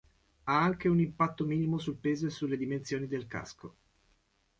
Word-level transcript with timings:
Ha 0.47 0.59
anche 0.59 0.87
un 0.87 0.99
impatto 0.99 1.45
minimo 1.45 1.77
sul 1.77 1.95
peso 1.95 2.25
e 2.25 2.31
sulle 2.31 2.57
dimensioni 2.57 3.05
del 3.05 3.27
casco. 3.27 3.75